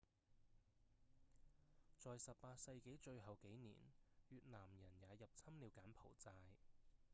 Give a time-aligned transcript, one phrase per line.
[1.99, 3.75] 在18世紀最後幾年
[4.29, 6.31] 越南人也入侵了柬埔寨